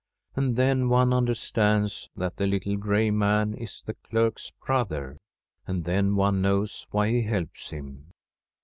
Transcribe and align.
And 0.35 0.55
then 0.55 0.89
one 0.89 1.13
understands 1.13 2.09
that 2.15 2.37
the 2.37 2.47
little 2.47 2.75
gray 2.75 3.11
man 3.11 3.53
is 3.53 3.83
the 3.85 3.93
clerk's 3.93 4.51
brother; 4.65 5.19
and 5.67 5.83
then 5.85 6.15
one 6.15 6.41
knows 6.41 6.87
why 6.89 7.09
he 7.11 7.21
helps 7.21 7.69
him. 7.69 8.07